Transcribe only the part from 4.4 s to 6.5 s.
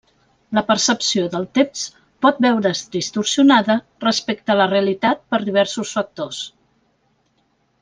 a la realitat per diversos factors.